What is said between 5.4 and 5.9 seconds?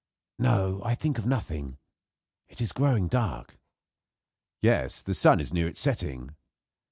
near its